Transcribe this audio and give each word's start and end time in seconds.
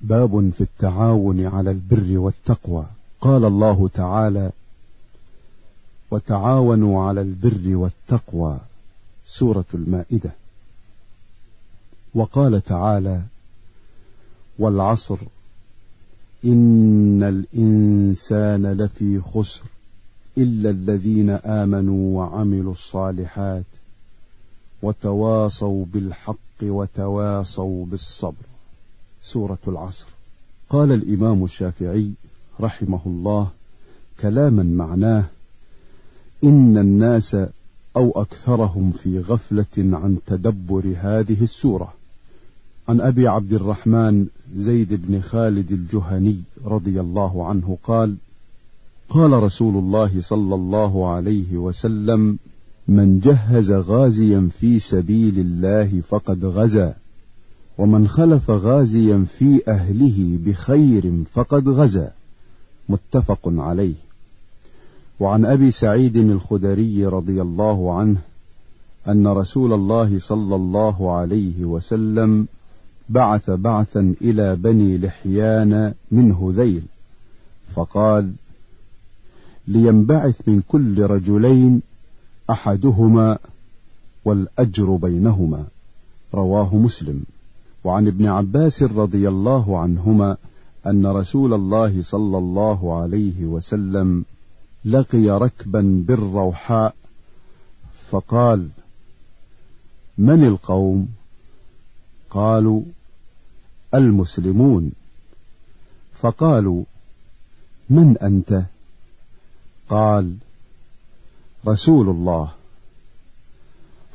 باب 0.00 0.50
في 0.50 0.60
التعاون 0.60 1.46
على 1.46 1.70
البر 1.70 2.18
والتقوى. 2.18 2.86
قال 3.20 3.44
الله 3.44 3.88
تعالى 3.94 4.50
وتعاونوا 6.10 7.02
على 7.08 7.20
البر 7.20 7.76
والتقوى. 7.76 8.58
سورة 9.26 9.64
المائدة. 9.74 10.30
وقال 12.14 12.64
تعالى 12.64 13.22
والعصر 14.58 15.18
إن 16.44 17.22
الإنسان 17.22 18.72
لفي 18.72 19.20
خسر 19.20 19.62
إلا 20.38 20.70
الذين 20.70 21.30
آمنوا 21.30 22.18
وعملوا 22.18 22.72
الصالحات 22.72 23.64
وتواصوا 24.82 25.84
بالحق 25.92 26.62
وتواصوا 26.62 27.86
بالصبر. 27.86 28.57
سورة 29.32 29.58
العصر. 29.68 30.06
قال 30.70 30.92
الإمام 30.92 31.44
الشافعي 31.44 32.10
رحمه 32.60 33.00
الله 33.06 33.48
كلاما 34.20 34.62
معناه 34.62 35.24
إن 36.44 36.78
الناس 36.78 37.36
أو 37.96 38.10
أكثرهم 38.16 38.92
في 39.02 39.20
غفلة 39.20 39.76
عن 39.76 40.18
تدبر 40.26 40.94
هذه 41.00 41.42
السورة. 41.42 41.92
عن 42.88 43.00
أبي 43.00 43.28
عبد 43.28 43.52
الرحمن 43.52 44.26
زيد 44.56 45.06
بن 45.06 45.20
خالد 45.20 45.72
الجهني 45.72 46.42
رضي 46.64 47.00
الله 47.00 47.46
عنه 47.46 47.78
قال 47.84 48.16
قال 49.08 49.32
رسول 49.32 49.76
الله 49.76 50.20
صلى 50.20 50.54
الله 50.54 51.10
عليه 51.10 51.56
وسلم 51.56 52.38
من 52.88 53.20
جهز 53.20 53.70
غازيا 53.70 54.48
في 54.60 54.78
سبيل 54.78 55.38
الله 55.38 56.02
فقد 56.08 56.44
غزا. 56.44 56.94
ومن 57.78 58.08
خلف 58.08 58.50
غازيا 58.50 59.26
في 59.38 59.62
أهله 59.68 60.38
بخير 60.46 61.24
فقد 61.34 61.68
غزا. 61.68 62.12
متفق 62.88 63.40
عليه. 63.44 63.94
وعن 65.20 65.44
أبي 65.44 65.70
سعيد 65.70 66.16
الخدري 66.16 67.06
رضي 67.06 67.42
الله 67.42 67.98
عنه 67.98 68.18
أن 69.08 69.26
رسول 69.26 69.72
الله 69.72 70.18
صلى 70.18 70.54
الله 70.56 71.16
عليه 71.16 71.64
وسلم 71.64 72.46
بعث 73.08 73.50
بعثا 73.50 74.14
إلى 74.20 74.56
بني 74.56 74.98
لحيان 74.98 75.94
من 76.10 76.32
هذيل. 76.32 76.82
فقال 77.74 78.32
لينبعث 79.68 80.34
من 80.46 80.62
كل 80.68 81.02
رجلين 81.02 81.82
أحدهما 82.50 83.38
والأجر 84.24 84.96
بينهما. 84.96 85.64
رواه 86.34 86.76
مسلم. 86.76 87.24
وعن 87.84 88.06
ابن 88.06 88.26
عباس 88.26 88.82
رضي 88.82 89.28
الله 89.28 89.78
عنهما 89.78 90.36
أن 90.86 91.06
رسول 91.06 91.54
الله 91.54 92.02
صلى 92.02 92.38
الله 92.38 93.00
عليه 93.00 93.44
وسلم 93.44 94.24
لقي 94.84 95.28
ركبا 95.28 96.04
بالروحاء 96.06 96.94
فقال 98.10 98.68
من 100.18 100.44
القوم؟ 100.44 101.08
قالوا 102.30 102.82
المسلمون. 103.94 104.92
فقالوا 106.20 106.84
من 107.90 108.18
أنت؟ 108.18 108.62
قال 109.88 110.36
رسول 111.66 112.08
الله. 112.08 112.50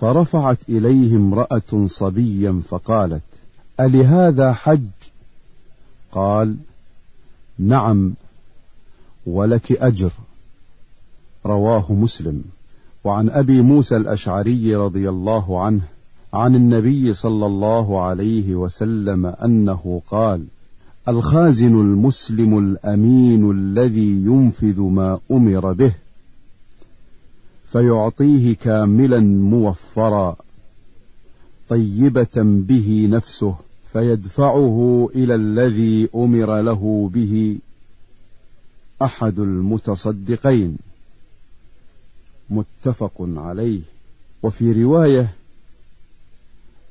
فرفعت 0.00 0.58
إليه 0.68 1.16
امرأة 1.16 1.86
صبيا 1.86 2.62
فقالت 2.68 3.22
ألهذا 3.80 4.52
حج؟ 4.52 4.88
قال 6.12 6.56
نعم 7.58 8.14
ولك 9.26 9.72
أجر. 9.72 10.10
رواه 11.46 11.92
مسلم. 11.92 12.42
وعن 13.04 13.30
أبي 13.30 13.60
موسى 13.60 13.96
الأشعري 13.96 14.76
رضي 14.76 15.08
الله 15.08 15.64
عنه 15.64 15.82
عن 16.32 16.54
النبي 16.54 17.14
صلى 17.14 17.46
الله 17.46 18.02
عليه 18.02 18.54
وسلم 18.54 19.26
أنه 19.26 20.02
قال 20.06 20.44
الخازن 21.08 21.80
المسلم 21.80 22.58
الأمين 22.58 23.50
الذي 23.50 24.10
ينفذ 24.10 24.80
ما 24.80 25.18
أمر 25.30 25.72
به 25.72 25.92
فيعطيه 27.72 28.56
كاملا 28.56 29.20
موفرا 29.20 30.36
طيبة 31.68 32.36
به 32.36 33.08
نفسه. 33.10 33.54
فيدفعه 33.92 35.08
إلى 35.14 35.34
الذي 35.34 36.08
أمر 36.14 36.60
له 36.60 37.10
به 37.14 37.58
أحد 39.02 39.38
المتصدقين. 39.38 40.76
متفق 42.50 43.12
عليه. 43.18 43.80
وفي 44.42 44.82
رواية 44.82 45.30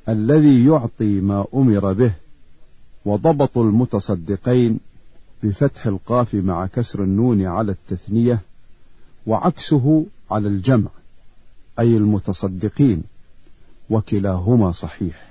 الذي 0.10 0.66
يعطي 0.66 1.22
ما 1.22 1.46
أمر 1.54 1.94
به 1.94 2.12
وضبط 3.06 3.58
المتصدقين 3.58 4.80
بفتح 5.44 5.88
القاف 5.88 6.34
مع 6.34 6.66
كسر 6.66 7.04
النون 7.04 7.46
على 7.46 7.72
التثنية 7.72 8.40
وعكسه 9.28 10.06
على 10.32 10.48
الجمع 10.48 10.90
أي 11.80 11.98
المتصدقين 11.98 13.04
وكلاهما 13.90 14.72
صحيح. 14.72 15.28